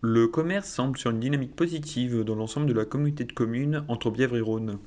[0.00, 4.10] Le commerce semble sur une dynamique positive dans l'ensemble de la communauté de communes entre
[4.12, 4.78] Bièvre et Rhône.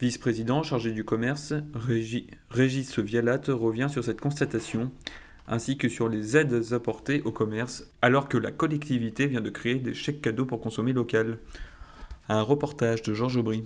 [0.00, 4.92] Vice-président chargé du commerce, Régi- Régis Vialat revient sur cette constatation,
[5.48, 9.76] ainsi que sur les aides apportées au commerce, alors que la collectivité vient de créer
[9.76, 11.38] des chèques cadeaux pour consommer local.
[12.28, 13.64] Un reportage de Georges Aubry.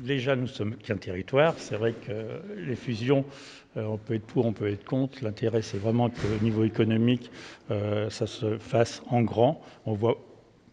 [0.00, 1.54] Déjà, nous sommes qu'un territoire.
[1.58, 3.26] C'est vrai que les fusions,
[3.76, 5.22] euh, on peut être pour, on peut être contre.
[5.22, 7.30] L'intérêt, c'est vraiment qu'au niveau économique,
[7.70, 9.62] euh, ça se fasse en grand.
[9.84, 10.16] On voit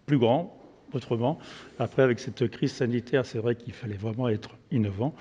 [0.07, 0.57] plus grand,
[0.93, 1.37] autrement.
[1.79, 5.13] Après, avec cette crise sanitaire, c'est vrai qu'il fallait vraiment être innovant,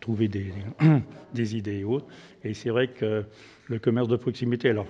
[0.00, 0.28] trouver
[1.34, 2.06] des, idées et autres.
[2.44, 3.24] Et c'est vrai que
[3.66, 4.86] le commerce de proximité, alors,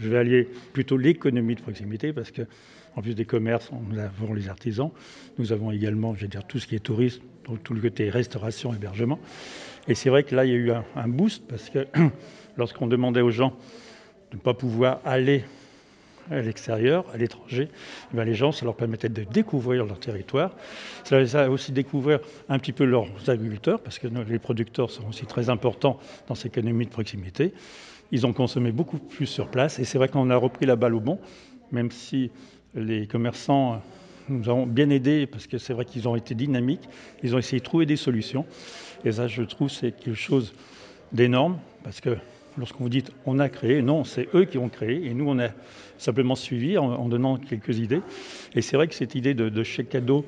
[0.00, 2.42] je vais allier plutôt l'économie de proximité parce que,
[2.96, 4.90] en plus des commerces, nous avons les artisans.
[5.38, 8.10] Nous avons également, je vais dire, tout ce qui est tourisme, donc tout le côté
[8.10, 9.20] restauration, hébergement.
[9.86, 11.86] Et c'est vrai que là, il y a eu un boost parce que
[12.56, 13.56] lorsqu'on demandait aux gens
[14.32, 15.44] de ne pas pouvoir aller
[16.30, 17.68] à l'extérieur, à l'étranger,
[18.14, 20.52] eh les gens, ça leur permettait de découvrir leur territoire.
[21.04, 25.08] Ça les a aussi découvert un petit peu leurs agriculteurs, parce que les producteurs sont
[25.08, 27.52] aussi très importants dans cette économie de proximité.
[28.12, 30.94] Ils ont consommé beaucoup plus sur place, et c'est vrai qu'on a repris la balle
[30.94, 31.18] au bon,
[31.72, 32.30] même si
[32.74, 33.76] les commerçants euh,
[34.28, 36.88] nous ont bien aidés, parce que c'est vrai qu'ils ont été dynamiques,
[37.22, 38.46] ils ont essayé de trouver des solutions,
[39.04, 40.54] et ça, je trouve, c'est quelque chose
[41.12, 42.16] d'énorme, parce que
[42.58, 45.38] lorsqu'on vous dit on a créé, non, c'est eux qui ont créé, et nous on
[45.38, 45.48] a
[45.98, 48.02] simplement suivi en, donnant quelques idées.
[48.54, 50.24] Et c'est vrai que cette idée de, de cadeau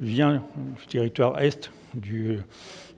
[0.00, 0.42] vient
[0.78, 2.38] du territoire est du,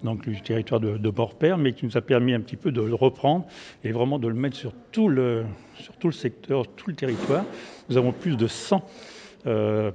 [0.02, 2.80] donc du territoire de, de Bord-Père, mais qui nous a permis un petit peu de
[2.80, 3.46] le reprendre
[3.84, 5.44] et vraiment de le mettre sur tout le,
[5.78, 7.44] sur tout le secteur, tout le territoire.
[7.88, 8.82] Nous avons plus de 100
[9.46, 9.90] euh,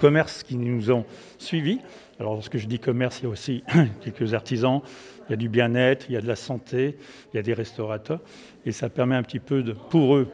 [0.00, 1.04] commerces qui nous ont
[1.38, 1.80] suivis.
[2.18, 3.62] Alors, lorsque je dis commerce, il y a aussi
[4.00, 4.80] quelques artisans,
[5.28, 6.96] il y a du bien-être, il y a de la santé,
[7.32, 8.20] il y a des restaurateurs.
[8.64, 10.28] Et ça permet un petit peu de, pour eux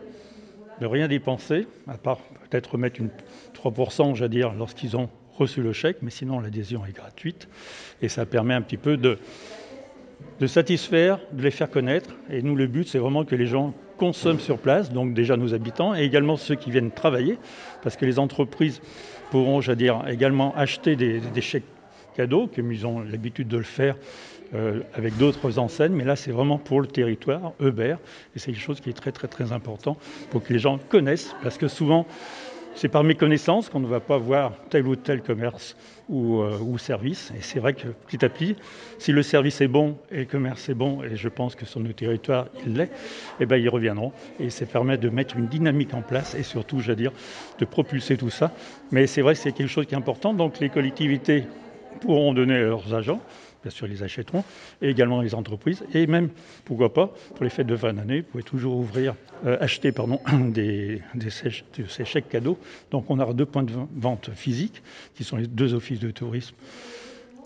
[0.80, 2.18] de rien dépenser, à part
[2.50, 3.10] peut-être remettre une
[3.54, 7.48] 3%, j'allais dire, lorsqu'ils ont reçu le chèque, mais sinon l'adhésion est gratuite.
[8.00, 9.18] Et ça permet un petit peu de,
[10.40, 12.10] de satisfaire, de les faire connaître.
[12.30, 15.54] Et nous, le but, c'est vraiment que les gens consomment sur place, donc déjà nos
[15.54, 17.38] habitants, et également ceux qui viennent travailler,
[17.82, 18.80] parce que les entreprises
[19.30, 21.64] pourront, j'allais dire, également acheter des, chèques
[22.16, 23.96] cadeaux, comme ils ont l'habitude de le faire
[24.54, 27.98] euh, avec d'autres enseignes, mais là, c'est vraiment pour le territoire, Eubert,
[28.34, 29.96] et c'est quelque chose qui est très, très, très important
[30.30, 32.06] pour que les gens connaissent, parce que souvent,
[32.74, 35.76] c'est par méconnaissance qu'on ne va pas voir tel ou tel commerce
[36.08, 37.32] ou, euh, ou service.
[37.36, 38.56] Et c'est vrai que petit à petit,
[38.98, 41.80] si le service est bon et le commerce est bon, et je pense que sur
[41.80, 42.90] nos territoires il l'est,
[43.40, 44.12] eh ben, ils reviendront.
[44.40, 47.12] Et ça permet de mettre une dynamique en place et surtout, je veux dire,
[47.58, 48.52] de propulser tout ça.
[48.90, 50.34] Mais c'est vrai que c'est quelque chose qui est important.
[50.34, 51.44] Donc les collectivités
[52.00, 53.20] pourront donner à leurs agents,
[53.62, 54.44] bien sûr ils les achèteront,
[54.80, 56.28] et également les entreprises, et même,
[56.64, 59.14] pourquoi pas, pour les fêtes de fin d'année, vous pouvez toujours ouvrir,
[59.46, 62.58] euh, acheter pardon, des, des sèches- de ces chèques cadeaux.
[62.90, 64.82] Donc on aura deux points de vente physiques,
[65.14, 66.54] qui sont les deux offices de tourisme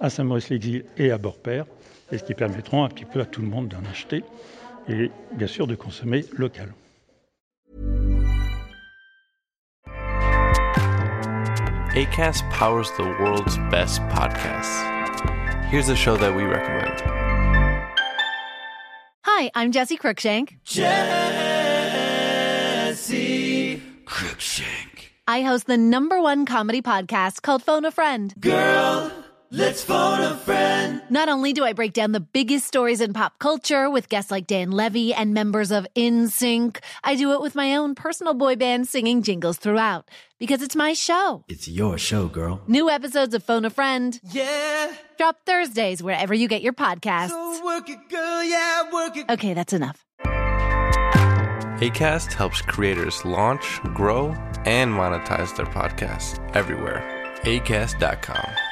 [0.00, 1.64] à Saint-Maurice-l'Exil et à Bord-Père,
[2.12, 4.22] et ce qui permettront un petit peu à tout le monde d'en acheter,
[4.88, 6.72] et bien sûr de consommer local.
[11.96, 14.84] ACAST powers the world's best podcasts.
[15.68, 17.00] Here's a show that we recommend.
[19.24, 20.58] Hi, I'm Jesse Cruikshank.
[20.64, 21.02] Jesse
[24.04, 25.08] Cruikshank.
[25.26, 28.32] I host the number one comedy podcast called Phone a Friend.
[28.38, 29.10] Girl,
[29.50, 31.02] let's phone a friend.
[31.10, 34.46] Not only do I break down the biggest stories in pop culture with guests like
[34.46, 38.86] Dan Levy and members of InSync, I do it with my own personal boy band
[38.86, 40.08] singing jingles throughout
[40.38, 41.44] because it's my show.
[41.48, 42.60] It's your show, girl.
[42.68, 44.92] New episodes of Phone a Friend Yeah.
[45.16, 47.30] Drop Thursdays wherever you get your podcasts.
[47.30, 48.44] So work it, girl.
[48.44, 49.30] Yeah, work it.
[49.30, 50.04] Okay, that's enough.
[51.80, 54.28] ACAST helps creators launch, grow,
[54.64, 57.02] and monetize their podcasts everywhere.
[57.42, 58.65] ACAST.com.